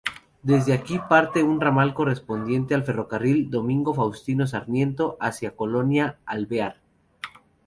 Desde 0.41 0.73
aquí 0.73 0.97
parte 1.07 1.43
un 1.43 1.61
ramal 1.61 1.93
correspondiente 1.93 2.73
al 2.73 2.83
Ferrocarril 2.83 3.51
Domingo 3.51 3.93
Faustino 3.93 4.47
Sarmiento 4.47 5.15
hacia 5.19 5.55
Colonia 5.55 6.17
Alvear. 6.25 6.81